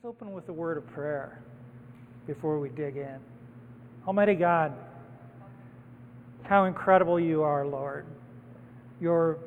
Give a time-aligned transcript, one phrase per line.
[0.00, 1.42] Let's open with a word of prayer
[2.24, 3.18] before we dig in.
[4.06, 4.72] Almighty God,
[6.44, 8.06] how incredible you are, Lord.
[9.00, 9.38] Your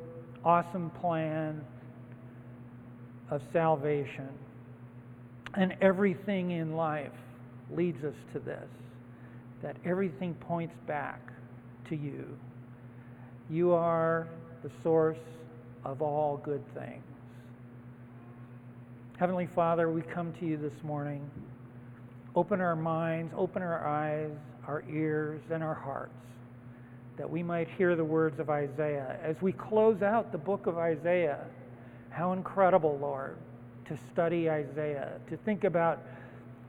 [0.44, 1.64] awesome plan
[3.30, 4.28] of salvation
[5.54, 7.12] and everything in life
[7.74, 8.68] leads us to this
[9.62, 11.20] that everything points back
[11.88, 12.26] to you.
[13.48, 14.28] You are
[14.62, 15.16] the source
[15.82, 17.11] of all good things.
[19.18, 21.30] Heavenly Father, we come to you this morning.
[22.34, 24.32] Open our minds, open our eyes,
[24.66, 26.12] our ears, and our hearts
[27.18, 29.18] that we might hear the words of Isaiah.
[29.22, 31.44] As we close out the book of Isaiah,
[32.10, 33.36] how incredible, Lord,
[33.86, 36.00] to study Isaiah, to think about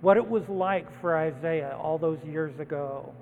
[0.01, 3.13] what it was like for Isaiah all those years ago,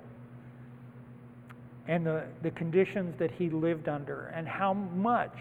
[1.86, 5.36] and the, the conditions that he lived under, and how much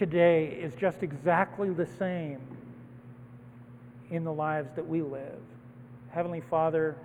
[0.00, 2.40] today is just exactly the same
[4.10, 5.42] in the lives that we live.
[6.08, 6.96] Heavenly Father,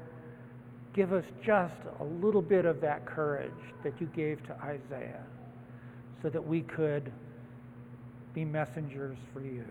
[0.94, 3.52] give us just a little bit of that courage
[3.84, 5.26] that you gave to Isaiah
[6.22, 7.12] so that we could
[8.34, 9.66] be messengers for you.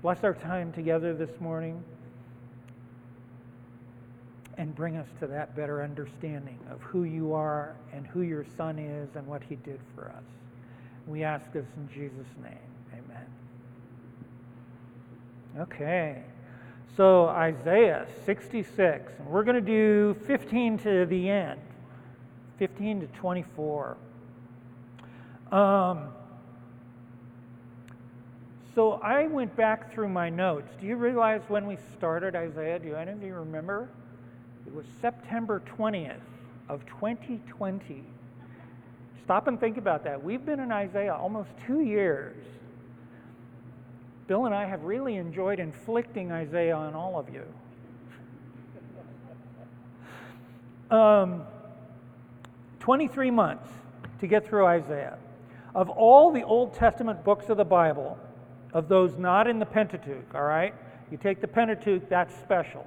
[0.00, 1.84] Bless our time together this morning
[4.56, 8.78] and bring us to that better understanding of who you are and who your Son
[8.78, 10.24] is and what he did for us.
[11.06, 12.58] We ask this in Jesus' name.
[12.92, 13.26] Amen.
[15.60, 16.22] Okay.
[16.96, 19.12] So, Isaiah 66.
[19.18, 21.60] And we're going to do 15 to the end,
[22.58, 23.96] 15 to 24.
[25.52, 26.08] Um,
[28.74, 30.72] so, I went back through my notes.
[30.80, 32.78] Do you realize when we started Isaiah?
[32.78, 33.88] Do any of you remember?
[34.66, 36.16] It was September 20th
[36.68, 38.02] of 2020.
[39.26, 40.22] Stop and think about that.
[40.22, 42.36] We've been in Isaiah almost two years.
[44.28, 47.42] Bill and I have really enjoyed inflicting Isaiah on all of you.
[50.96, 51.42] Um,
[52.78, 53.68] 23 months
[54.20, 55.18] to get through Isaiah.
[55.74, 58.16] Of all the Old Testament books of the Bible,
[58.72, 60.72] of those not in the Pentateuch, all right?
[61.10, 62.86] You take the Pentateuch, that's special.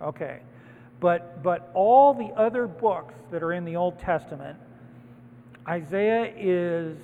[0.00, 0.40] Okay.
[1.00, 4.58] But, but all the other books that are in the Old Testament,
[5.68, 6.96] Isaiah is,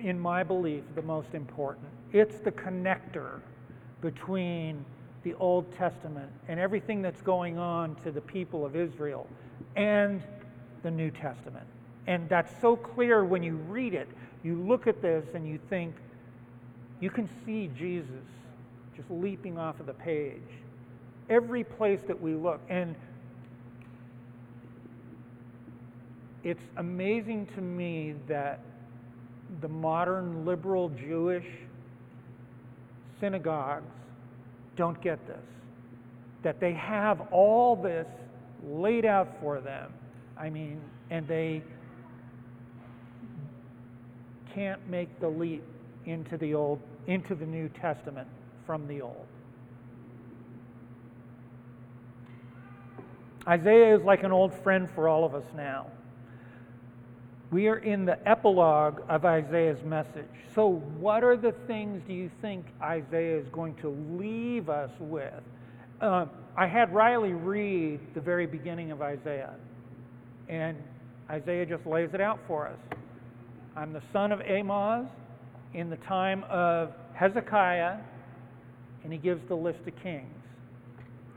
[0.00, 1.86] in my belief, the most important.
[2.12, 3.40] It's the connector
[4.00, 4.84] between
[5.22, 9.28] the Old Testament and everything that's going on to the people of Israel
[9.76, 10.22] and
[10.82, 11.66] the New Testament.
[12.06, 14.08] And that's so clear when you read it.
[14.44, 15.94] You look at this and you think,
[17.00, 18.24] you can see Jesus
[18.96, 20.40] just leaping off of the page.
[21.28, 22.60] Every place that we look.
[22.68, 22.94] And
[26.46, 28.60] it's amazing to me that
[29.60, 31.44] the modern liberal Jewish
[33.18, 33.90] synagogues
[34.76, 35.42] don't get this.
[36.44, 38.06] That they have all this
[38.64, 39.92] laid out for them.
[40.38, 40.80] I mean,
[41.10, 41.64] and they
[44.54, 45.64] can't make the leap
[46.04, 46.78] into the old
[47.08, 48.28] into the New Testament
[48.64, 49.26] from the old.
[53.48, 55.86] Isaiah is like an old friend for all of us now.
[57.52, 60.24] We are in the epilogue of Isaiah's message.
[60.54, 65.32] So, what are the things do you think Isaiah is going to leave us with?
[66.00, 69.54] Um, I had Riley read the very beginning of Isaiah,
[70.48, 70.76] and
[71.30, 72.78] Isaiah just lays it out for us.
[73.76, 75.06] I'm the son of Amoz
[75.72, 77.98] in the time of Hezekiah,
[79.04, 80.26] and he gives the list of kings.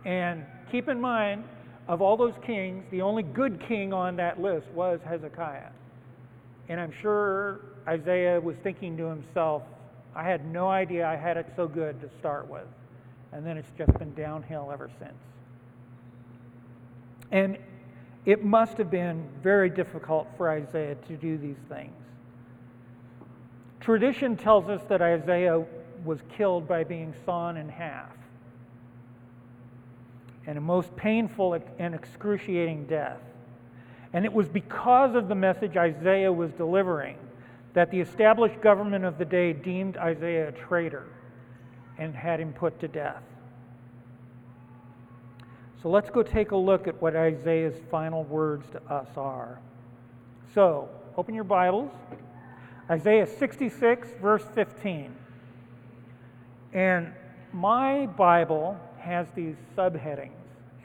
[0.05, 1.43] And keep in mind,
[1.87, 5.69] of all those kings, the only good king on that list was Hezekiah.
[6.69, 9.63] And I'm sure Isaiah was thinking to himself,
[10.15, 12.67] I had no idea I had it so good to start with.
[13.31, 15.17] And then it's just been downhill ever since.
[17.31, 17.57] And
[18.25, 21.93] it must have been very difficult for Isaiah to do these things.
[23.79, 25.63] Tradition tells us that Isaiah
[26.05, 28.11] was killed by being sawn in half.
[30.45, 33.21] And a most painful and excruciating death.
[34.13, 37.17] And it was because of the message Isaiah was delivering
[37.73, 41.05] that the established government of the day deemed Isaiah a traitor
[41.97, 43.21] and had him put to death.
[45.81, 49.59] So let's go take a look at what Isaiah's final words to us are.
[50.53, 51.91] So, open your Bibles.
[52.89, 55.15] Isaiah 66, verse 15.
[56.73, 57.13] And
[57.53, 60.31] my Bible has these subheadings.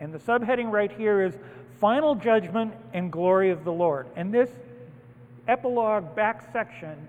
[0.01, 1.35] And the subheading right here is
[1.81, 4.07] final judgment and glory of the Lord.
[4.17, 4.51] And this
[5.49, 7.09] epilogue back section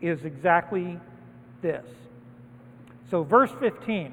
[0.00, 0.98] is exactly
[1.62, 1.86] this.
[3.10, 4.12] So, verse 15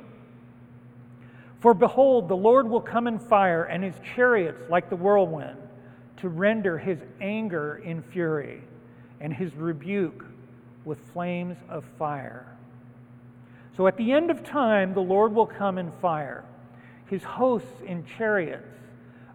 [1.59, 5.57] For behold, the Lord will come in fire, and his chariots like the whirlwind,
[6.17, 8.61] to render his anger in fury,
[9.19, 10.25] and his rebuke
[10.85, 12.45] with flames of fire.
[13.75, 16.43] So at the end of time, the Lord will come in fire,
[17.07, 18.67] his hosts in chariots,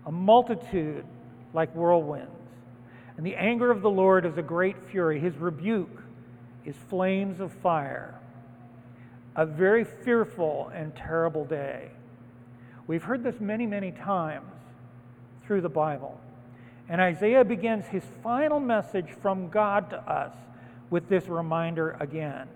[0.06, 1.04] a multitude
[1.54, 2.30] like whirlwinds.
[3.16, 6.02] And the anger of the Lord is a great fury, his rebuke
[6.64, 8.14] is flames of fire.
[9.36, 11.90] A very fearful and terrible day.
[12.86, 14.50] We've heard this many, many times
[15.46, 16.20] through the Bible.
[16.88, 20.32] And Isaiah begins his final message from God to us
[20.90, 22.48] with this reminder again.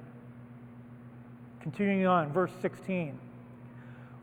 [1.60, 3.18] Continuing on, verse 16.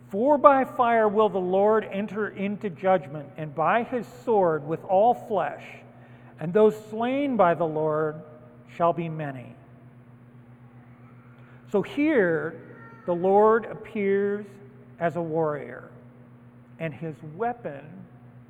[0.10, 5.14] For by fire will the Lord enter into judgment, and by his sword with all
[5.14, 5.64] flesh,
[6.40, 8.16] and those slain by the Lord
[8.76, 9.56] shall be many.
[11.72, 12.60] So here,
[13.06, 14.46] the Lord appears
[15.00, 15.90] as a warrior,
[16.80, 17.86] and his weapon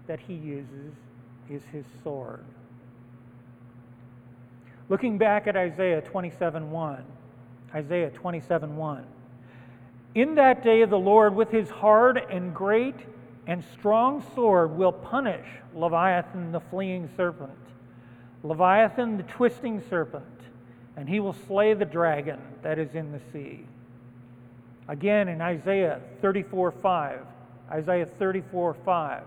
[0.08, 0.94] that he uses
[1.50, 2.44] is his sword.
[4.88, 7.04] Looking back at Isaiah 27:1,
[7.76, 9.04] Isaiah 27:1.
[10.16, 12.96] In that day the Lord with his hard and great
[13.46, 15.46] and strong sword will punish
[15.76, 17.52] Leviathan the fleeing serpent,
[18.44, 20.26] Leviathan the twisting serpent,
[20.98, 23.66] and he will slay the dragon that is in the sea.
[24.88, 27.20] Again in Isaiah 34:5,
[27.72, 29.22] Isaiah 34:5.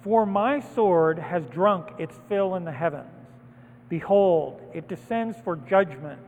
[0.00, 3.10] For my sword has drunk its fill in the heavens.
[3.90, 6.20] Behold, it descends for judgment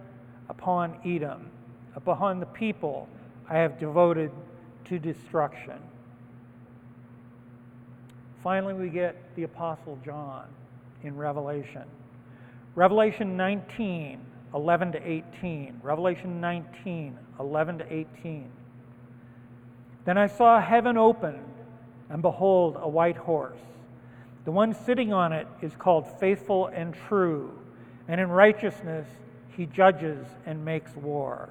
[0.51, 1.51] upon Edom,
[1.95, 3.09] upon the people
[3.51, 4.31] I have devoted
[4.85, 5.79] to destruction.
[8.45, 10.47] Finally, we get the Apostle John
[11.03, 11.83] in Revelation.
[12.77, 14.21] Revelation 19,
[14.55, 15.81] 11 to 18.
[15.83, 18.51] Revelation 19, 11 to 18.
[20.05, 21.45] Then I saw heaven opened,
[22.09, 23.59] and behold, a white horse.
[24.45, 27.51] The one sitting on it is called Faithful and True,
[28.07, 29.09] and in righteousness
[29.57, 31.51] he judges and makes war.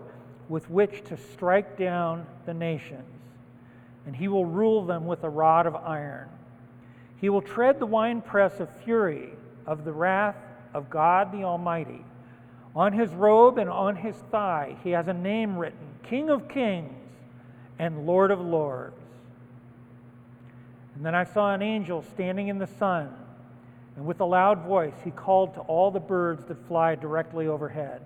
[0.51, 3.07] with which to strike down the nations,
[4.05, 6.27] and he will rule them with a rod of iron.
[7.21, 9.29] He will tread the winepress of fury
[9.65, 10.35] of the wrath
[10.73, 12.03] of God the Almighty.
[12.75, 16.91] On his robe and on his thigh he has a name written King of Kings
[17.79, 18.99] and Lord of Lords.
[20.95, 23.09] And then I saw an angel standing in the sun,
[23.95, 28.01] and with a loud voice he called to all the birds that fly directly overhead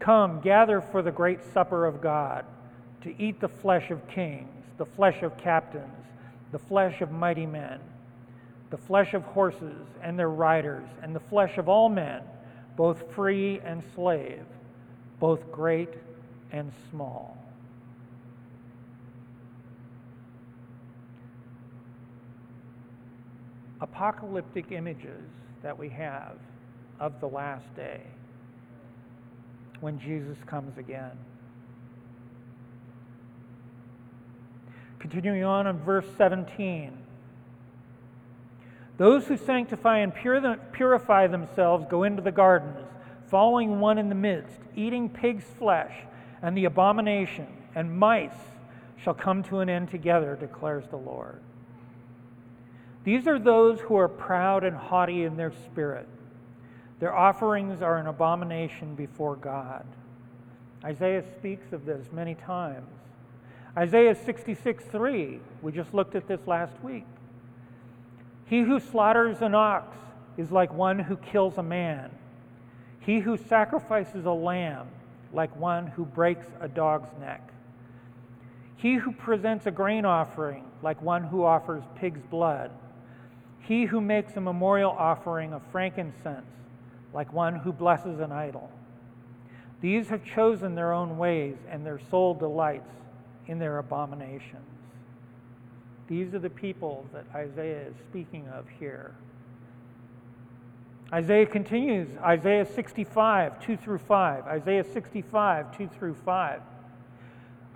[0.00, 2.44] Come, gather for the great supper of God,
[3.02, 6.06] to eat the flesh of kings, the flesh of captains,
[6.52, 7.78] the flesh of mighty men,
[8.70, 12.22] the flesh of horses and their riders, and the flesh of all men,
[12.76, 14.44] both free and slave,
[15.20, 15.94] both great
[16.50, 17.36] and small.
[23.80, 25.30] apocalyptic images
[25.62, 26.36] that we have
[26.98, 28.02] of the last day
[29.80, 31.12] when Jesus comes again.
[34.98, 36.92] Continuing on in verse 17.
[38.98, 40.12] Those who sanctify and
[40.72, 42.86] purify themselves go into the gardens,
[43.28, 45.94] following one in the midst, eating pig's flesh
[46.42, 48.30] and the abomination, and mice
[49.02, 51.40] shall come to an end together, declares the Lord.
[53.04, 56.06] These are those who are proud and haughty in their spirit.
[57.00, 59.84] Their offerings are an abomination before God.
[60.84, 62.88] Isaiah speaks of this many times.
[63.76, 67.06] Isaiah 66 3, we just looked at this last week.
[68.46, 69.96] He who slaughters an ox
[70.36, 72.10] is like one who kills a man.
[73.00, 74.88] He who sacrifices a lamb,
[75.32, 77.52] like one who breaks a dog's neck.
[78.76, 82.70] He who presents a grain offering, like one who offers pig's blood.
[83.60, 86.46] He who makes a memorial offering of frankincense,
[87.12, 88.70] like one who blesses an idol.
[89.80, 92.90] These have chosen their own ways, and their soul delights
[93.46, 94.66] in their abominations.
[96.06, 99.14] These are the people that Isaiah is speaking of here.
[101.12, 104.46] Isaiah continues, Isaiah 65, 2 through 5.
[104.46, 106.60] Isaiah 65, 2 through 5.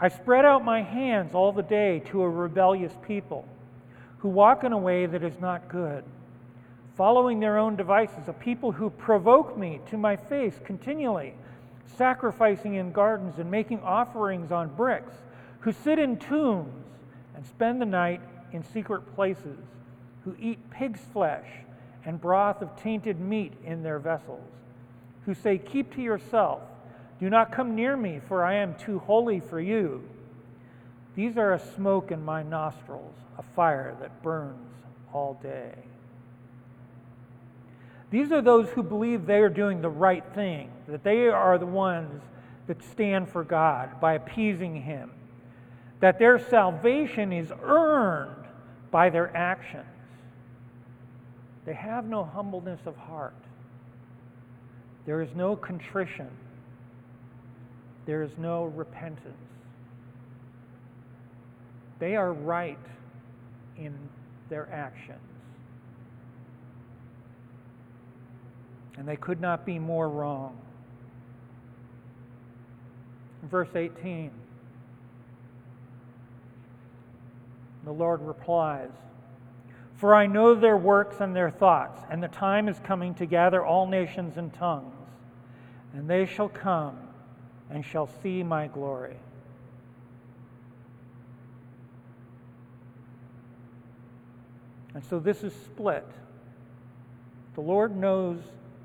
[0.01, 3.47] I spread out my hands all the day to a rebellious people
[4.19, 6.05] who walk in a way that is not good,
[6.97, 11.35] following their own devices, a people who provoke me to my face continually,
[11.97, 15.15] sacrificing in gardens and making offerings on bricks,
[15.61, 16.85] who sit in tombs
[17.35, 18.21] and spend the night
[18.53, 19.59] in secret places,
[20.25, 21.47] who eat pig's flesh
[22.05, 24.51] and broth of tainted meat in their vessels,
[25.25, 26.61] who say, Keep to yourself
[27.21, 30.03] do not come near me, for I am too holy for you.
[31.15, 34.59] These are a smoke in my nostrils, a fire that burns
[35.13, 35.73] all day.
[38.15, 41.67] These are those who believe they are doing the right thing, that they are the
[41.67, 42.23] ones
[42.69, 45.11] that stand for God by appeasing Him,
[45.99, 48.45] that their salvation is earned
[48.93, 49.85] by their actions.
[51.65, 53.35] They have no humbleness of heart,
[55.07, 56.31] there is no contrition
[58.07, 59.35] there is no repentance.
[61.99, 62.79] They are right
[63.79, 63.97] in
[64.51, 65.34] their actions.
[68.97, 70.57] And they could not be more wrong.
[73.43, 74.31] Verse 18
[77.85, 78.91] the Lord replies,
[79.97, 83.65] For I know their works and their thoughts, and the time is coming to gather
[83.65, 84.95] all nations and tongues,
[85.93, 86.97] and they shall come
[87.71, 89.17] and shall see my glory.
[94.95, 96.07] And so this is split.
[97.55, 98.39] The Lord knows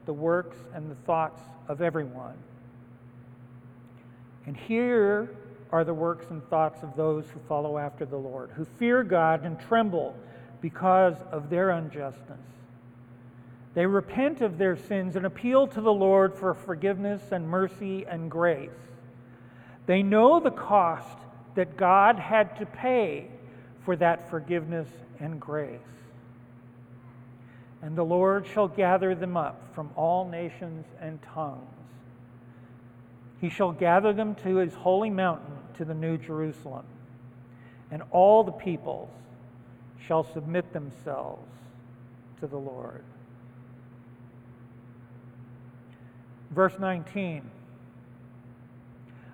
[0.10, 2.34] the works and the thoughts of everyone.
[4.48, 5.30] And here
[5.72, 9.46] are the works and thoughts of those who follow after the Lord, who fear God
[9.46, 10.16] and tremble
[10.62, 12.40] because of their unjustness.
[13.76, 18.32] They repent of their sins and appeal to the Lord for forgiveness and mercy and
[18.32, 18.72] grace.
[19.86, 21.20] They know the cost
[21.54, 23.28] that God had to pay
[23.86, 24.88] for that forgiveness
[25.20, 25.80] and grace.
[27.82, 31.64] And the Lord shall gather them up from all nations and tongues.
[33.40, 36.86] He shall gather them to his holy mountain, to the New Jerusalem.
[37.90, 39.10] And all the peoples
[40.06, 41.48] shall submit themselves
[42.42, 43.04] to the Lord.
[46.52, 47.50] Verse 19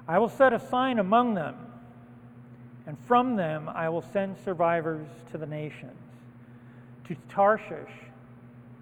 [0.08, 1.56] I will set a sign among them,
[2.86, 5.98] and from them I will send survivors to the nations,
[7.08, 7.90] to Tarshish,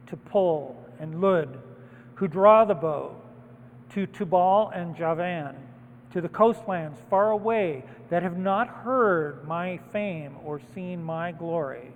[0.07, 1.59] to Pul and Lud,
[2.15, 3.15] who draw the bow,
[3.91, 5.55] to Tubal and Javan,
[6.11, 11.91] to the coastlands far away that have not heard my fame or seen my glory,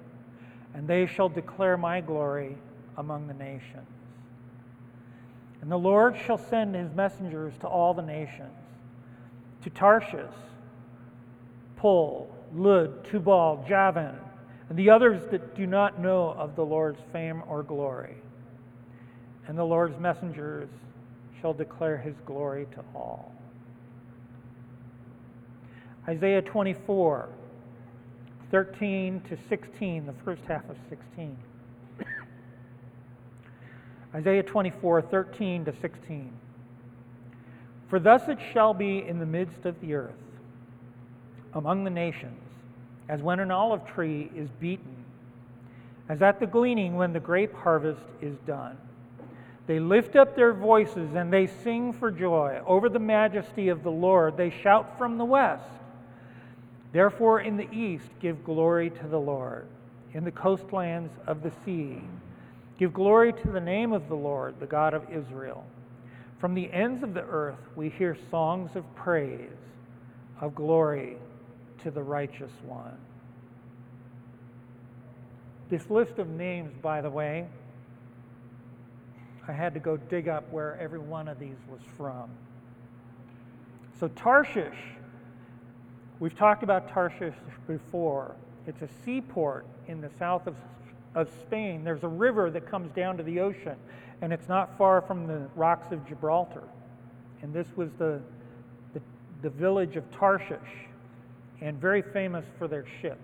[0.74, 2.58] and they shall declare my glory
[2.98, 3.88] among the nations.
[5.62, 8.54] And the Lord shall send his messengers to all the nations,
[9.64, 10.32] to Tarshish,
[11.78, 14.20] Pul, Lud, Tubal, Javan,
[14.70, 18.16] and the others that do not know of the Lord's fame or glory.
[19.48, 20.70] And the Lord's messengers
[21.40, 23.32] shall declare his glory to all.
[26.08, 27.30] Isaiah 24,
[28.52, 31.38] 13 to 16, the first half of 16.
[34.16, 36.32] Isaiah 24, 13 to 16.
[37.90, 40.14] For thus it shall be in the midst of the earth,
[41.54, 42.42] among the nations,
[43.10, 44.96] as when an olive tree is beaten,
[46.10, 48.78] as at the gleaning when the grape harvest is done.
[49.66, 53.92] They lift up their voices and they sing for joy over the majesty of the
[53.92, 54.38] Lord.
[54.38, 55.70] They shout from the west.
[56.94, 59.68] Therefore, in the east, give glory to the Lord.
[60.14, 62.02] In the coastlands of the sea,
[62.78, 65.66] Give glory to the name of the Lord, the God of Israel.
[66.40, 69.50] From the ends of the earth we hear songs of praise,
[70.40, 71.18] of glory
[71.88, 72.98] to the righteous one.
[75.70, 77.48] This list of names, by the way,
[79.48, 82.30] I had to go dig up where every one of these was from.
[84.00, 84.78] So, Tarshish,
[86.20, 87.36] we've talked about Tarshish
[87.68, 88.36] before.
[88.66, 90.56] It's a seaport in the south of
[91.18, 93.76] of Spain, there's a river that comes down to the ocean,
[94.22, 96.62] and it's not far from the rocks of Gibraltar.
[97.42, 98.22] And this was the,
[98.94, 99.02] the,
[99.42, 100.87] the village of Tarshish,
[101.62, 103.20] and very famous for their ships.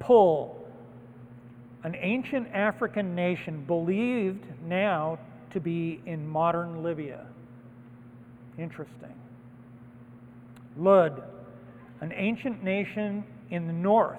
[0.00, 0.66] Pul,
[1.84, 5.18] an ancient African nation believed now
[5.52, 7.26] to be in modern Libya.
[8.58, 9.14] Interesting.
[10.76, 11.22] Lud,
[12.00, 14.18] an ancient nation in the north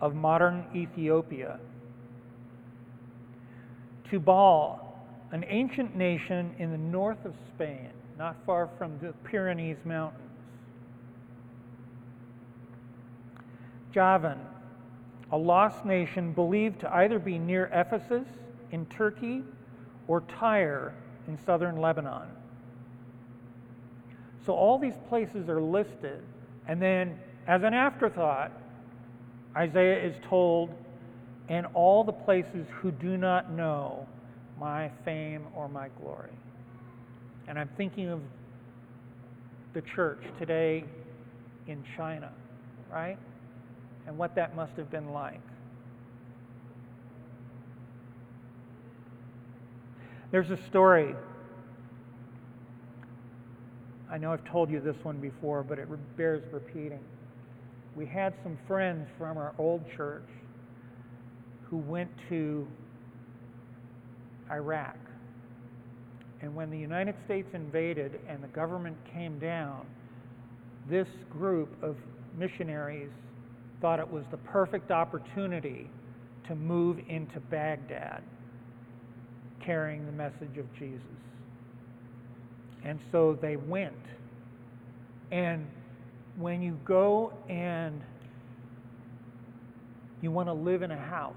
[0.00, 1.58] of modern Ethiopia.
[4.10, 4.80] Tubal,
[5.32, 10.27] an ancient nation in the north of Spain, not far from the Pyrenees Mountains.
[13.92, 14.38] Javan,
[15.30, 18.26] a lost nation believed to either be near Ephesus
[18.70, 19.42] in Turkey
[20.06, 20.94] or Tyre
[21.26, 22.28] in southern Lebanon.
[24.44, 26.22] So all these places are listed,
[26.66, 28.52] and then as an afterthought,
[29.56, 30.70] Isaiah is told,
[31.48, 34.06] and all the places who do not know
[34.58, 36.30] my fame or my glory.
[37.46, 38.20] And I'm thinking of
[39.72, 40.84] the church today
[41.66, 42.30] in China,
[42.90, 43.18] right?
[44.08, 45.42] And what that must have been like.
[50.30, 51.14] There's a story.
[54.10, 57.00] I know I've told you this one before, but it bears repeating.
[57.96, 60.28] We had some friends from our old church
[61.64, 62.66] who went to
[64.50, 64.96] Iraq.
[66.40, 69.84] And when the United States invaded and the government came down,
[70.88, 71.94] this group of
[72.38, 73.10] missionaries
[73.80, 75.88] thought it was the perfect opportunity
[76.48, 78.22] to move into Baghdad
[79.64, 81.02] carrying the message of Jesus.
[82.84, 83.94] And so they went.
[85.30, 85.66] And
[86.38, 88.00] when you go and
[90.22, 91.34] you want to live in a house,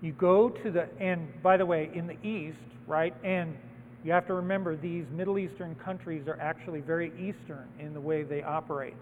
[0.00, 3.56] you go to the, and by the way, in the East, right, and
[4.04, 8.22] you have to remember these Middle Eastern countries are actually very Eastern in the way
[8.22, 8.94] they operate.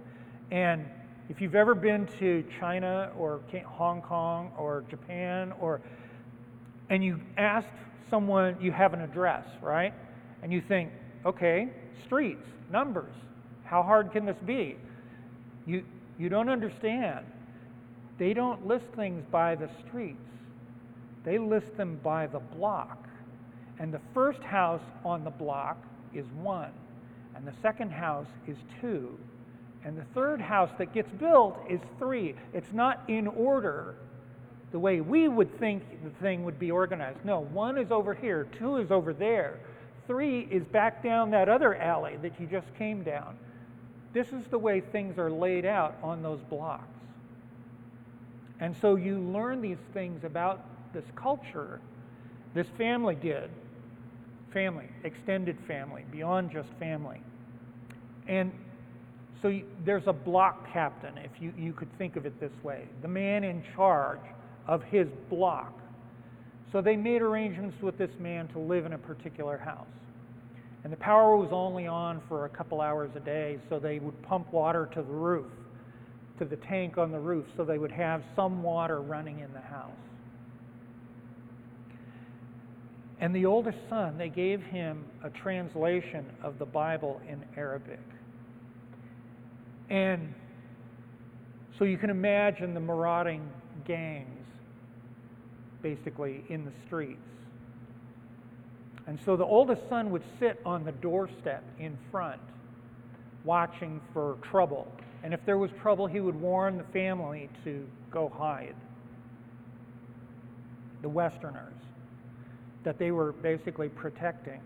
[0.51, 0.87] And
[1.29, 5.81] if you've ever been to China or Hong Kong or Japan or
[6.91, 7.67] and you ask
[8.11, 9.95] someone, you have an address, right?
[10.43, 10.91] And you think,
[11.25, 11.69] okay,
[12.05, 13.15] streets, numbers,
[13.65, 14.77] how hard can this be?
[15.67, 15.83] You,
[16.19, 17.25] you don't understand.
[18.19, 20.19] They don't list things by the streets,
[21.25, 22.99] they list them by the block.
[23.81, 25.79] And the first house on the block
[26.15, 26.71] is one,
[27.35, 29.19] and the second house is two,
[29.85, 32.35] and the third house that gets built is three.
[32.53, 33.95] It's not in order
[34.73, 37.25] the way we would think the thing would be organized.
[37.25, 39.61] No, one is over here, two is over there,
[40.07, 43.37] three is back down that other alley that you just came down.
[44.13, 46.89] This is the way things are laid out on those blocks.
[48.61, 51.81] And so you learn these things about this culture.
[52.55, 53.51] This family did.
[54.53, 57.21] Family, extended family, beyond just family.
[58.29, 58.53] And
[59.45, 63.09] so there's a block captain, if you, you could think of it this way, the
[63.09, 64.23] man in charge
[64.67, 65.79] of his block.
[66.73, 69.87] So they made arrangements with this man to live in a particular house.
[70.83, 74.21] And the power was only on for a couple hours a day, so they would
[74.23, 75.53] pump water to the roof,
[76.39, 79.61] to the tank on the roof, so they would have some water running in the
[79.61, 79.91] house.
[83.21, 88.01] And the oldest son, they gave him a translation of the Bible in Arabic.
[89.95, 90.35] And
[91.79, 93.49] so you can imagine the marauding
[93.85, 94.49] gangs
[95.83, 97.21] basically in the streets.
[99.07, 102.41] And so the oldest son would sit on the doorstep in front,
[103.45, 104.91] watching for trouble.
[105.23, 108.75] And if there was trouble, he would warn the family to go hide.
[111.03, 111.73] The Westerners,
[112.83, 114.61] that they were basically protecting.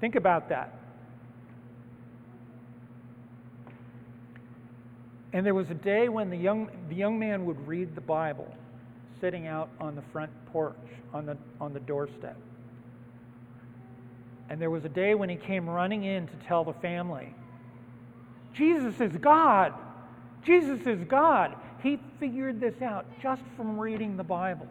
[0.00, 0.79] Think about that.
[5.32, 8.52] And there was a day when the young, the young man would read the Bible
[9.20, 10.76] sitting out on the front porch,
[11.12, 12.36] on the, on the doorstep.
[14.48, 17.32] And there was a day when he came running in to tell the family,
[18.54, 19.72] Jesus is God.
[20.44, 21.54] Jesus is God.
[21.82, 24.66] He figured this out just from reading the Bible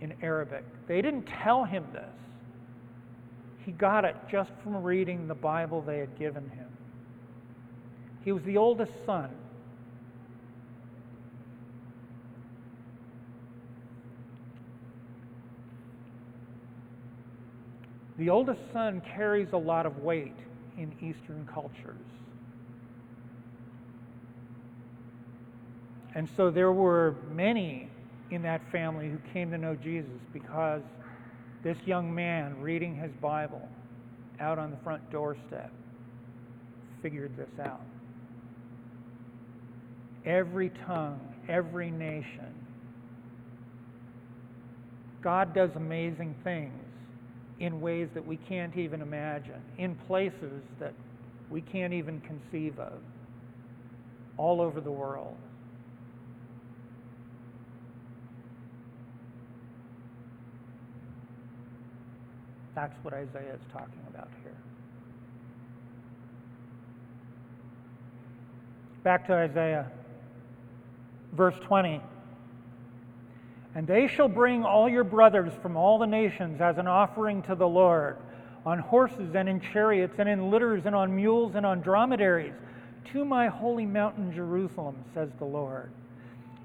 [0.00, 0.64] in Arabic.
[0.86, 2.08] They didn't tell him this.
[3.66, 6.67] He got it just from reading the Bible they had given him.
[8.24, 9.30] He was the oldest son.
[18.18, 20.34] The oldest son carries a lot of weight
[20.76, 21.96] in Eastern cultures.
[26.14, 27.88] And so there were many
[28.30, 30.82] in that family who came to know Jesus because
[31.62, 33.68] this young man reading his Bible
[34.40, 35.70] out on the front doorstep
[37.02, 37.80] figured this out.
[40.26, 42.54] Every tongue, every nation.
[45.22, 46.72] God does amazing things
[47.60, 50.92] in ways that we can't even imagine, in places that
[51.50, 53.00] we can't even conceive of,
[54.36, 55.36] all over the world.
[62.74, 64.54] That's what Isaiah is talking about here.
[69.02, 69.90] Back to Isaiah,
[71.32, 72.00] verse 20.
[73.74, 77.54] And they shall bring all your brothers from all the nations as an offering to
[77.54, 78.16] the Lord,
[78.66, 82.54] on horses and in chariots and in litters and on mules and on dromedaries,
[83.12, 85.90] to my holy mountain Jerusalem, says the Lord.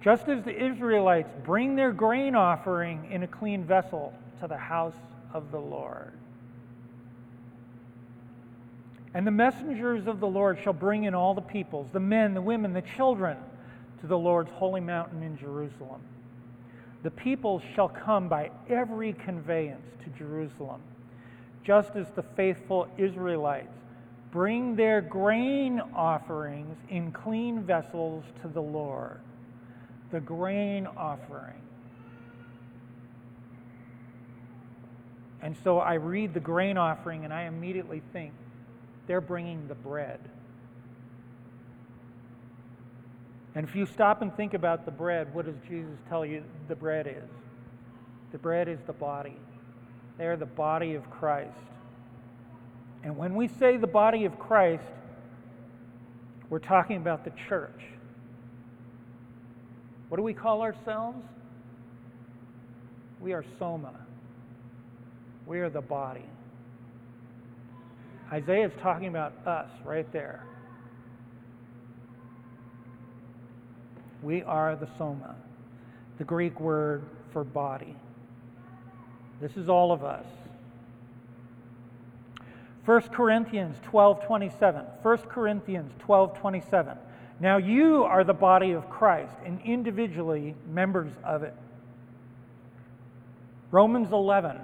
[0.02, 4.96] Just as the Israelites bring their grain offering in a clean vessel to the house
[5.34, 6.12] of the Lord.
[9.14, 12.42] And the messengers of the Lord shall bring in all the peoples, the men, the
[12.42, 13.38] women, the children,
[14.04, 16.02] to the Lord's holy mountain in Jerusalem.
[17.04, 20.82] The people shall come by every conveyance to Jerusalem,
[21.64, 23.72] just as the faithful Israelites
[24.30, 29.22] bring their grain offerings in clean vessels to the Lord.
[30.12, 31.62] The grain offering.
[35.42, 38.34] And so I read the grain offering and I immediately think
[39.08, 40.20] they're bringing the bread.
[43.56, 46.76] And if you stop and think about the bread, what does Jesus tell you the
[46.76, 47.30] bread is?
[48.32, 49.38] The bread is the body.
[50.18, 51.52] They are the body of Christ.
[53.04, 54.84] And when we say the body of Christ,
[56.50, 57.82] we're talking about the church.
[60.10, 61.24] What do we call ourselves?
[63.20, 63.94] We are soma.
[65.46, 66.26] We are the body.
[68.32, 70.44] Isaiah is talking about us right there.
[74.24, 75.36] We are the soma,
[76.18, 77.96] the Greek word for body.
[79.42, 80.26] This is all of us.
[82.86, 84.86] 1 Corinthians 12:27.
[85.02, 86.98] 1 Corinthians 12:27.
[87.40, 91.54] Now you are the body of Christ and individually members of it.
[93.72, 94.60] Romans 11,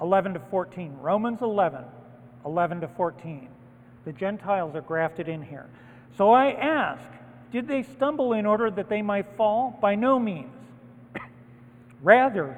[0.00, 0.96] 11 to 14.
[1.00, 1.84] Romans 11,
[2.44, 3.48] 11 to 14.
[4.04, 5.66] The Gentiles are grafted in here.
[6.16, 7.02] So I ask,
[7.52, 9.78] did they stumble in order that they might fall?
[9.80, 10.54] By no means.
[12.02, 12.56] Rather,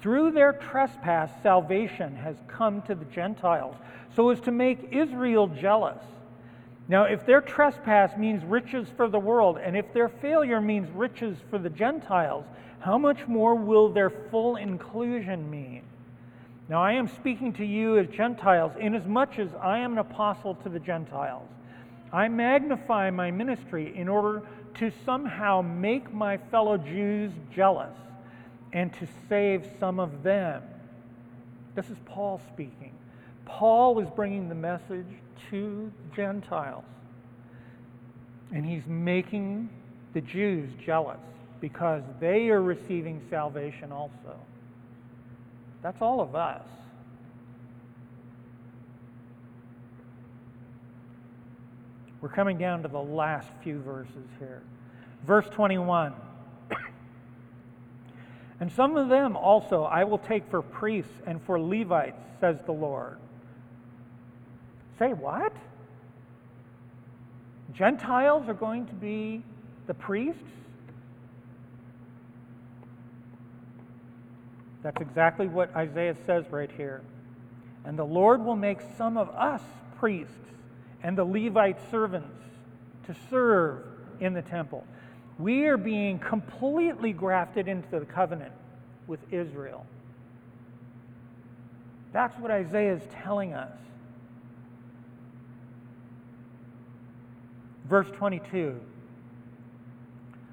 [0.00, 3.76] through their trespass, salvation has come to the Gentiles,
[4.14, 6.02] so as to make Israel jealous.
[6.88, 11.36] Now, if their trespass means riches for the world, and if their failure means riches
[11.50, 12.44] for the Gentiles,
[12.80, 15.82] how much more will their full inclusion mean?
[16.68, 20.68] Now, I am speaking to you as Gentiles, inasmuch as I am an apostle to
[20.68, 21.48] the Gentiles.
[22.12, 24.42] I magnify my ministry in order
[24.76, 27.94] to somehow make my fellow Jews jealous
[28.72, 30.62] and to save some of them.
[31.74, 32.92] This is Paul speaking.
[33.44, 35.06] Paul is bringing the message
[35.50, 36.84] to Gentiles,
[38.52, 39.68] and he's making
[40.12, 41.20] the Jews jealous
[41.60, 44.38] because they are receiving salvation also.
[45.82, 46.62] That's all of us.
[52.20, 54.62] We're coming down to the last few verses here.
[55.26, 56.12] Verse 21.
[58.60, 62.72] and some of them also I will take for priests and for Levites, says the
[62.72, 63.18] Lord.
[64.98, 65.52] Say what?
[67.72, 69.42] Gentiles are going to be
[69.86, 70.42] the priests?
[74.82, 77.02] That's exactly what Isaiah says right here.
[77.84, 79.62] And the Lord will make some of us
[79.98, 80.34] priests
[81.02, 82.28] and the Levite servants
[83.06, 83.84] to serve
[84.20, 84.84] in the temple.
[85.38, 88.52] We are being completely grafted into the covenant
[89.06, 89.86] with Israel.
[92.12, 93.72] That's what Isaiah is telling us.
[97.88, 98.80] Verse 22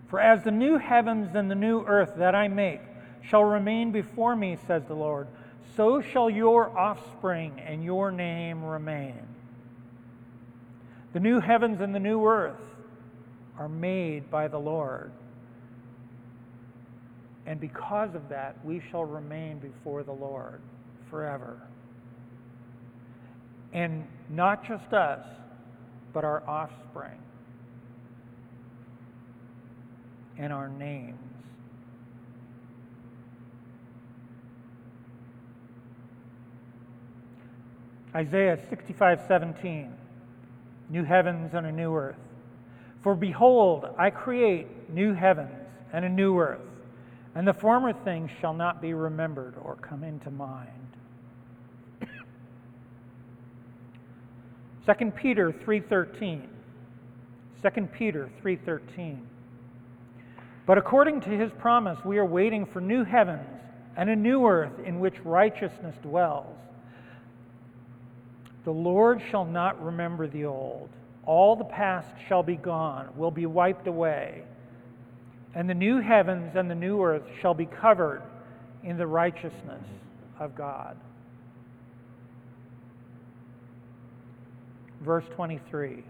[0.07, 2.81] For as the new heavens and the new earth that I make
[3.21, 5.27] shall remain before me, says the Lord,
[5.75, 9.34] so shall your offspring and your name remain.
[11.15, 12.59] The new heavens and the new earth
[13.57, 15.13] are made by the Lord.
[17.45, 20.59] And because of that, we shall remain before the Lord
[21.09, 21.57] forever.
[23.71, 25.25] And not just us,
[26.11, 27.17] but our offspring
[30.37, 31.17] and our names.
[38.13, 39.93] Isaiah 65 17
[40.89, 42.17] new heavens and a new earth.
[43.01, 45.51] For behold, I create new heavens
[45.93, 46.61] and a new earth,
[47.35, 50.69] and the former things shall not be remembered or come into mind.
[54.85, 56.41] 2 Peter 3:13
[57.61, 59.17] 2 Peter 3:13
[60.65, 63.47] But according to his promise we are waiting for new heavens
[63.97, 66.54] and a new earth in which righteousness dwells.
[68.65, 70.89] The Lord shall not remember the old
[71.25, 74.43] all the past shall be gone, will be wiped away,
[75.53, 78.21] and the new heavens and the new earth shall be covered
[78.83, 79.83] in the righteousness
[80.39, 80.95] of God.
[85.01, 86.03] Verse 23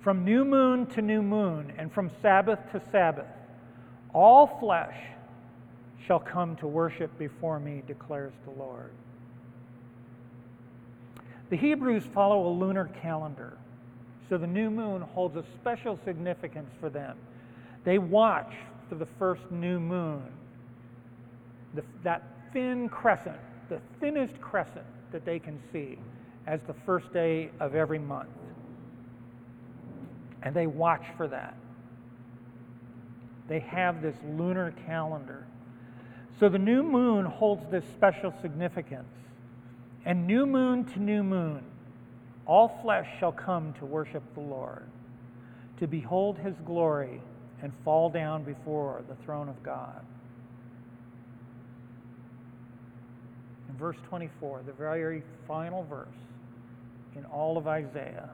[0.00, 3.26] From new moon to new moon, and from Sabbath to Sabbath,
[4.12, 4.96] all flesh
[6.06, 8.90] shall come to worship before me, declares the Lord.
[11.52, 13.58] The Hebrews follow a lunar calendar,
[14.30, 17.18] so the new moon holds a special significance for them.
[17.84, 18.54] They watch
[18.88, 20.22] for the first new moon,
[21.74, 22.22] the, that
[22.54, 23.36] thin crescent,
[23.68, 25.98] the thinnest crescent that they can see,
[26.46, 28.30] as the first day of every month.
[30.42, 31.54] And they watch for that.
[33.46, 35.46] They have this lunar calendar.
[36.40, 39.04] So the new moon holds this special significance.
[40.04, 41.62] And new moon to new moon,
[42.46, 44.84] all flesh shall come to worship the Lord,
[45.78, 47.20] to behold his glory
[47.62, 50.04] and fall down before the throne of God.
[53.68, 56.08] In verse 24, the very final verse
[57.16, 58.28] in all of Isaiah.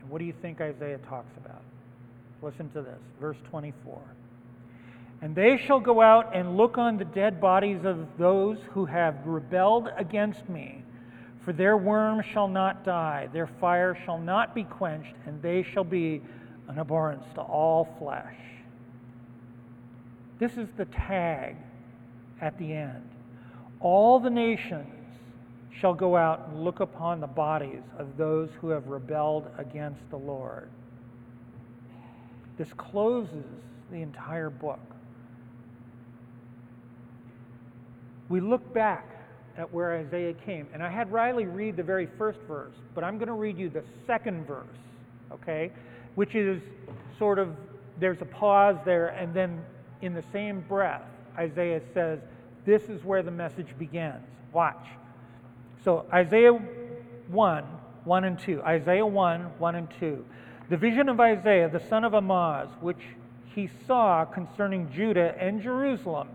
[0.00, 1.62] And what do you think Isaiah talks about?
[2.42, 4.00] Listen to this, verse 24.
[5.22, 9.26] And they shall go out and look on the dead bodies of those who have
[9.26, 10.82] rebelled against me.
[11.44, 15.84] For their worm shall not die, their fire shall not be quenched, and they shall
[15.84, 16.20] be
[16.68, 18.34] an abhorrence to all flesh.
[20.38, 21.56] This is the tag
[22.40, 23.08] at the end.
[23.80, 24.92] All the nations
[25.70, 30.18] shall go out and look upon the bodies of those who have rebelled against the
[30.18, 30.68] Lord.
[32.58, 33.44] This closes
[33.90, 34.80] the entire book.
[38.28, 39.16] We look back
[39.58, 40.66] at where Isaiah came.
[40.72, 43.68] And I had Riley read the very first verse, but I'm going to read you
[43.70, 44.66] the second verse,
[45.32, 45.72] okay?
[46.14, 46.60] Which is
[47.18, 47.56] sort of,
[47.98, 49.62] there's a pause there, and then
[50.02, 51.02] in the same breath,
[51.38, 52.20] Isaiah says,
[52.64, 54.24] This is where the message begins.
[54.52, 54.86] Watch.
[55.84, 57.64] So, Isaiah 1,
[58.04, 58.62] 1 and 2.
[58.62, 60.24] Isaiah 1, 1 and 2.
[60.68, 63.00] The vision of Isaiah, the son of Amoz, which
[63.54, 66.28] he saw concerning Judah and Jerusalem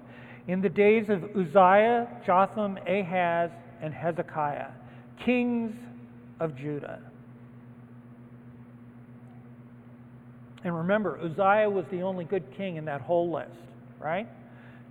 [0.47, 3.51] in the days of Uzziah, Jotham, Ahaz,
[3.81, 4.69] and Hezekiah,
[5.23, 5.75] kings
[6.39, 6.99] of Judah.
[10.63, 13.49] And remember, Uzziah was the only good king in that whole list,
[13.99, 14.27] right?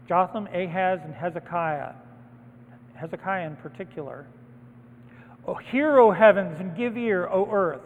[0.09, 1.93] Jotham, Ahaz, and Hezekiah.
[2.95, 4.27] Hezekiah in particular.
[5.47, 7.81] Oh, hear, O heavens, and give ear, O earth,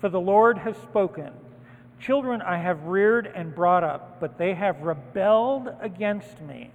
[0.00, 1.30] for the Lord has spoken.
[2.00, 6.70] Children I have reared and brought up, but they have rebelled against me.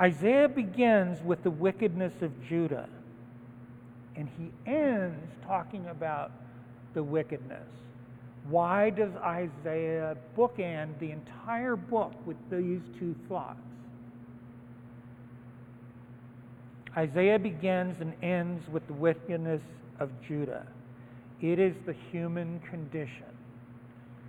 [0.00, 2.88] Isaiah begins with the wickedness of Judah,
[4.14, 6.32] and he ends talking about
[6.92, 7.66] the wickedness.
[8.48, 13.58] Why does Isaiah bookend the entire book with these two thoughts?
[16.96, 19.62] Isaiah begins and ends with the wickedness
[19.98, 20.66] of Judah.
[21.40, 23.24] It is the human condition.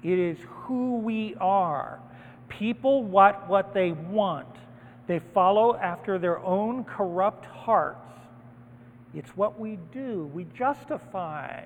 [0.03, 1.99] It is who we are.
[2.49, 4.47] People want what they want
[5.07, 7.99] they follow after their own corrupt hearts.
[9.13, 10.29] It's what we do.
[10.33, 11.63] We justify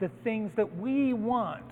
[0.00, 1.62] the things that we want.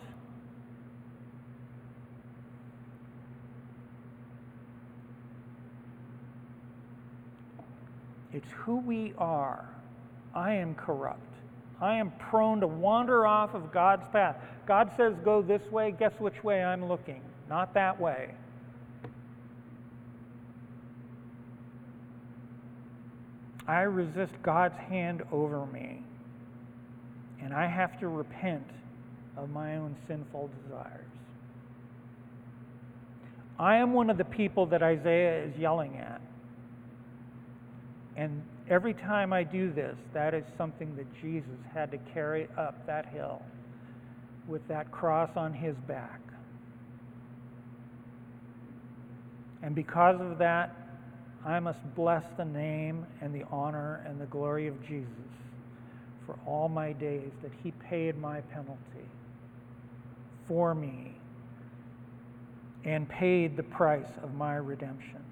[8.32, 9.64] It's who we are.
[10.34, 11.20] I am corrupt.
[11.80, 14.36] I am prone to wander off of God's path.
[14.66, 15.92] God says, go this way.
[15.98, 17.22] Guess which way I'm looking?
[17.48, 18.34] Not that way.
[23.70, 26.02] I resist God's hand over me,
[27.40, 28.66] and I have to repent
[29.37, 31.06] of my own sinful desires.
[33.61, 36.20] I am one of the people that Isaiah is yelling at.
[38.16, 42.85] And every time I do this, that is something that Jesus had to carry up
[42.88, 43.40] that hill
[44.48, 46.20] with that cross on his back.
[49.62, 50.79] And because of that,
[51.44, 55.09] I must bless the name and the honor and the glory of Jesus
[56.26, 59.09] for all my days that he paid my penalty
[60.46, 61.14] for me
[62.85, 65.22] and paid the price of my redemption.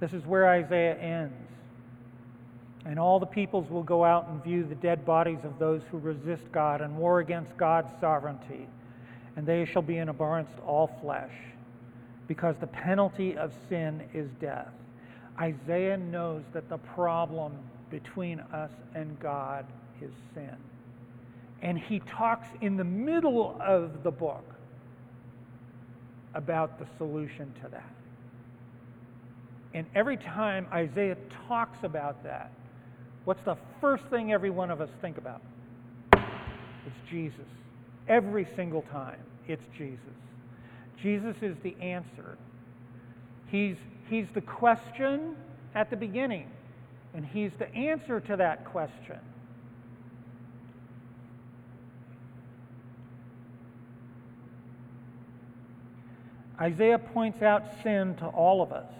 [0.00, 1.34] This is where Isaiah ends.
[2.86, 5.98] And all the peoples will go out and view the dead bodies of those who
[5.98, 8.68] resist God and war against God's sovereignty,
[9.36, 11.32] and they shall be in abhorrence to all flesh.
[12.26, 14.68] because the penalty of sin is death.
[15.40, 17.52] Isaiah knows that the problem
[17.90, 19.66] between us and God
[20.00, 20.56] is sin.
[21.62, 24.44] And he talks in the middle of the book
[26.34, 27.90] about the solution to that.
[29.72, 31.16] And every time Isaiah
[31.48, 32.50] talks about that,
[33.24, 35.40] what's the first thing every one of us think about?
[36.12, 37.40] It's Jesus.
[38.08, 39.98] Every single time, it's Jesus.
[41.02, 42.36] Jesus is the answer.
[43.50, 43.76] He's,
[44.08, 45.36] he's the question
[45.74, 46.50] at the beginning,
[47.14, 49.18] and He's the answer to that question.
[56.60, 58.90] Isaiah points out sin to all of us.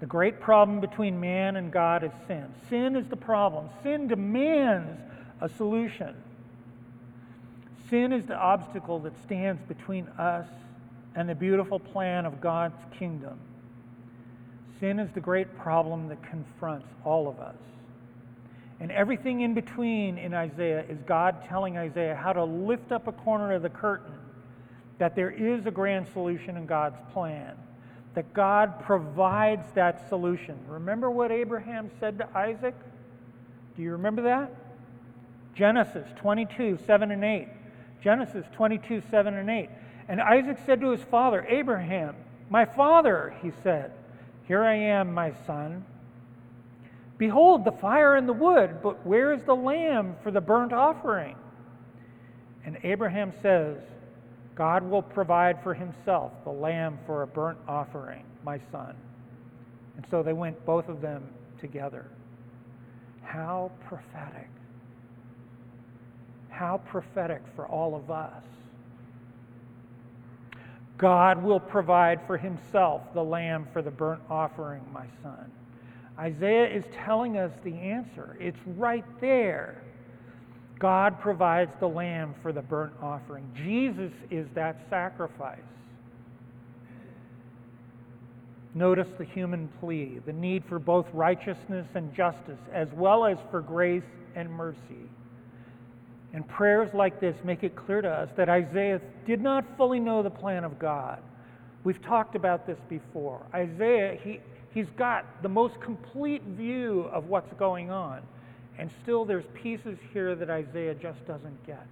[0.00, 2.46] The great problem between man and God is sin.
[2.68, 3.68] Sin is the problem.
[3.82, 5.00] Sin demands
[5.40, 6.14] a solution.
[7.90, 10.46] Sin is the obstacle that stands between us
[11.14, 13.38] and the beautiful plan of God's kingdom.
[14.78, 17.56] Sin is the great problem that confronts all of us.
[18.80, 23.12] And everything in between in Isaiah is God telling Isaiah how to lift up a
[23.12, 24.14] corner of the curtain
[24.98, 27.56] that there is a grand solution in God's plan,
[28.14, 30.58] that God provides that solution.
[30.68, 32.74] Remember what Abraham said to Isaac?
[33.76, 34.50] Do you remember that?
[35.54, 37.48] Genesis 22, 7 and 8.
[38.02, 39.70] Genesis 22, 7 and 8.
[40.08, 42.16] And Isaac said to his father, Abraham,
[42.48, 43.92] My father, he said,
[44.46, 45.84] Here I am, my son.
[47.18, 51.36] Behold, the fire and the wood, but where is the lamb for the burnt offering?
[52.64, 53.78] And Abraham says,
[54.58, 58.96] God will provide for himself the lamb for a burnt offering, my son.
[59.96, 61.22] And so they went, both of them,
[61.60, 62.06] together.
[63.22, 64.48] How prophetic.
[66.48, 68.42] How prophetic for all of us.
[70.96, 75.52] God will provide for himself the lamb for the burnt offering, my son.
[76.18, 78.36] Isaiah is telling us the answer.
[78.40, 79.84] It's right there.
[80.78, 83.50] God provides the lamb for the burnt offering.
[83.64, 85.58] Jesus is that sacrifice.
[88.74, 93.60] Notice the human plea, the need for both righteousness and justice, as well as for
[93.60, 94.04] grace
[94.36, 95.08] and mercy.
[96.32, 100.22] And prayers like this make it clear to us that Isaiah did not fully know
[100.22, 101.20] the plan of God.
[101.82, 103.44] We've talked about this before.
[103.54, 104.40] Isaiah, he,
[104.72, 108.22] he's got the most complete view of what's going on.
[108.78, 111.84] And still, there's pieces here that Isaiah just doesn't get.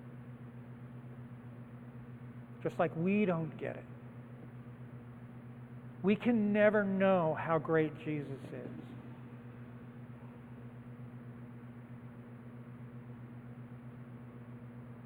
[2.62, 3.85] Just like we don't get it.
[6.03, 8.70] We can never know how great Jesus is.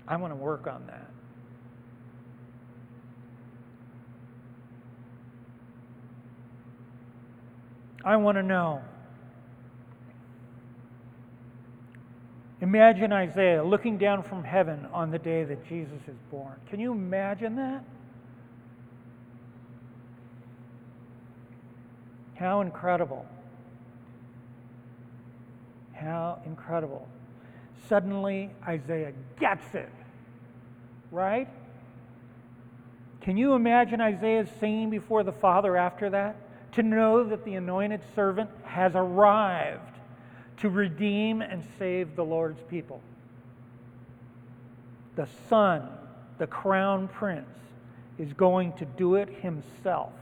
[0.06, 1.10] I want to work on that.
[8.04, 8.82] I want to know.
[12.60, 16.54] Imagine Isaiah looking down from heaven on the day that Jesus is born.
[16.68, 17.82] Can you imagine that?
[22.34, 23.26] How incredible.
[25.94, 27.08] How incredible.
[27.88, 29.90] Suddenly, Isaiah gets it
[31.10, 31.48] right?
[33.20, 36.36] Can you imagine Isaiah singing before the Father after that?
[36.72, 39.89] To know that the anointed servant has arrived
[40.60, 43.00] to redeem and save the Lord's people.
[45.16, 45.88] The Son,
[46.38, 47.48] the crown prince,
[48.18, 50.12] is going to do it himself.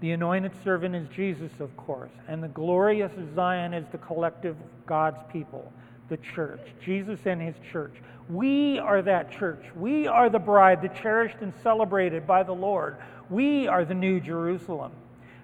[0.00, 5.20] The anointed servant is Jesus, of course, and the glorious Zion is the collective God's
[5.32, 5.72] people,
[6.10, 7.94] the church, Jesus and his church.
[8.28, 9.64] We are that church.
[9.74, 12.96] We are the bride, the cherished and celebrated by the Lord.
[13.30, 14.92] We are the new Jerusalem.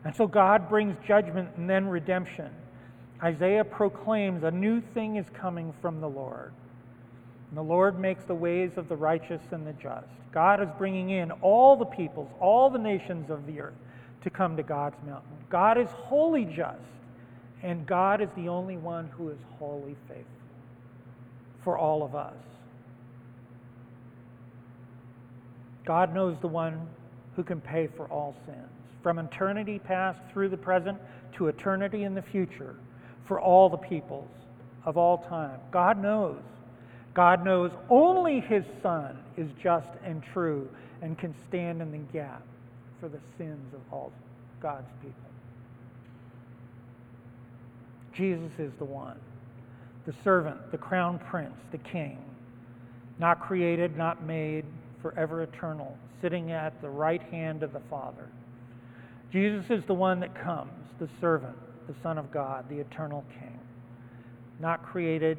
[0.05, 2.51] And so God brings judgment and then redemption.
[3.23, 6.53] Isaiah proclaims a new thing is coming from the Lord.
[7.49, 10.07] And the Lord makes the ways of the righteous and the just.
[10.33, 13.75] God is bringing in all the peoples, all the nations of the earth
[14.23, 15.31] to come to God's mountain.
[15.49, 16.79] God is wholly just,
[17.63, 20.25] and God is the only one who is wholly faithful
[21.65, 22.35] for all of us.
[25.85, 26.89] God knows the one
[27.37, 28.69] who can pay for all sins,
[29.03, 30.99] from eternity past through the present
[31.35, 32.77] to eternity in the future,
[33.31, 34.27] for all the peoples
[34.85, 35.61] of all time.
[35.71, 36.43] God knows.
[37.15, 40.69] God knows only His Son is just and true
[41.01, 42.43] and can stand in the gap
[42.99, 44.11] for the sins of all
[44.61, 45.15] God's people.
[48.17, 49.17] Jesus is the one,
[50.07, 52.19] the servant, the crown prince, the king,
[53.21, 54.65] not created, not made,
[55.03, 58.27] forever eternal, sitting at the right hand of the Father.
[59.33, 61.57] Jesus is the one that comes, the servant,
[61.87, 63.59] the Son of God, the eternal King.
[64.59, 65.39] Not created,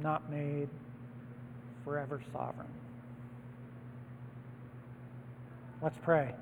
[0.00, 0.68] not made,
[1.84, 2.68] forever sovereign.
[5.82, 6.34] Let's pray.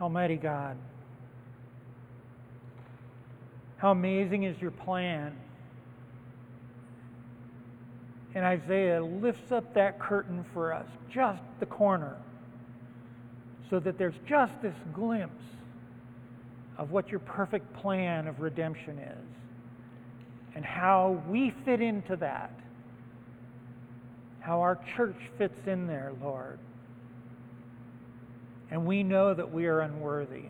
[0.00, 0.76] Almighty God,
[3.76, 5.36] how amazing is your plan.
[8.34, 12.16] And Isaiah lifts up that curtain for us, just the corner,
[13.72, 15.42] so that there's just this glimpse
[16.76, 19.26] of what your perfect plan of redemption is
[20.54, 22.52] and how we fit into that,
[24.40, 26.58] how our church fits in there, Lord.
[28.70, 30.44] And we know that we are unworthy,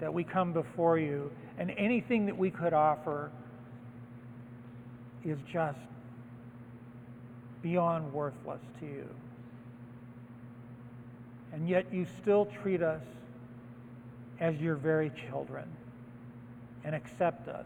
[0.00, 3.30] that we come before you, and anything that we could offer
[5.26, 5.76] is just
[7.62, 9.06] beyond worthless to you.
[11.56, 13.00] And yet you still treat us
[14.40, 15.64] as your very children
[16.84, 17.64] and accept us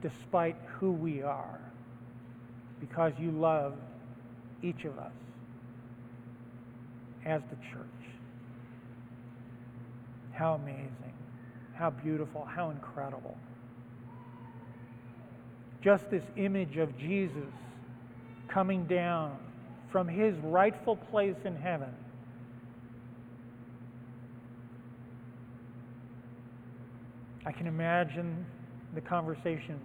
[0.00, 1.58] despite who we are
[2.78, 3.74] because you love
[4.62, 5.12] each of us
[7.26, 7.88] as the church.
[10.34, 11.14] How amazing,
[11.74, 13.36] how beautiful, how incredible.
[15.82, 17.52] Just this image of Jesus
[18.46, 19.36] coming down
[19.92, 21.94] from his rightful place in heaven.
[27.44, 28.46] I can imagine
[28.94, 29.78] the conversation.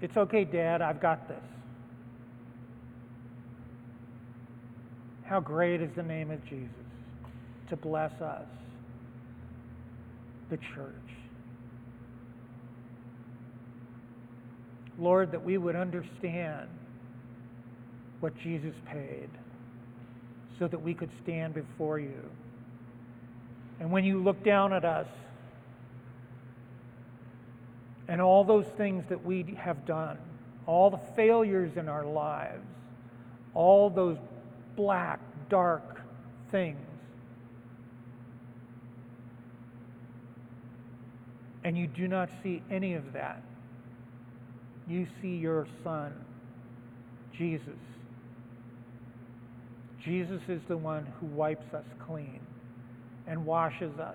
[0.00, 1.36] It's okay, Dad, I've got this.
[5.24, 6.70] How great is the name of Jesus
[7.68, 8.46] to bless us,
[10.50, 10.94] the church.
[14.98, 16.68] Lord, that we would understand
[18.20, 19.28] what Jesus paid
[20.58, 22.22] so that we could stand before you.
[23.78, 25.08] And when you look down at us
[28.08, 30.18] and all those things that we have done,
[30.66, 32.64] all the failures in our lives,
[33.54, 34.16] all those
[34.76, 36.00] black, dark
[36.50, 36.78] things.
[41.64, 43.42] And you do not see any of that.
[44.88, 46.14] You see your Son,
[47.36, 47.74] Jesus.
[50.06, 52.40] Jesus is the one who wipes us clean
[53.26, 54.14] and washes us.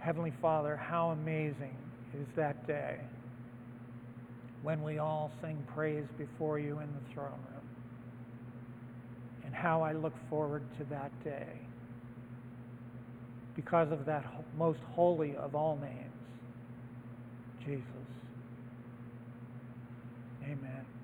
[0.00, 1.76] Heavenly Father, how amazing
[2.14, 2.98] is that day
[4.62, 7.68] when we all sing praise before you in the throne room.
[9.44, 11.46] And how I look forward to that day
[13.54, 14.24] because of that
[14.56, 16.12] most holy of all names,
[17.64, 17.84] Jesus.
[20.44, 20.97] Amen.